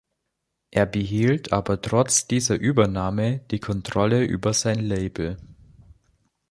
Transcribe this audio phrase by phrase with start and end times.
[0.71, 5.37] Er behielt aber trotz dieser Übernahme die Kontrolle über sein Label.